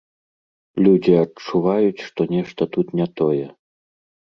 [0.87, 3.45] Людзі адчуваюць, што нешта тут не тое.